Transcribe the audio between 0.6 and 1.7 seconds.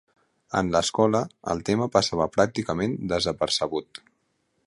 En l'escola, el